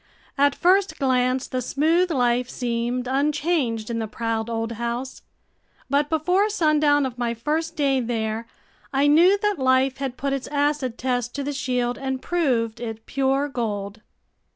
[0.35, 5.21] At first glance the smooth life seemed unchanged in the proud old house.
[5.91, 8.47] But before sundown of my first day there,
[8.91, 13.05] I knew that life had put its acid test to the shield and proved it
[13.05, 14.01] pure gold.